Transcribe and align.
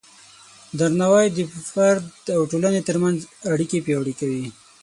درناوی 0.79 1.27
د 1.37 1.39
فرد 1.71 2.17
او 2.35 2.41
ټولنې 2.51 2.81
ترمنځ 2.87 3.19
اړیکې 3.53 3.79
پیاوړې 3.85 4.13
کوي. 4.19 4.45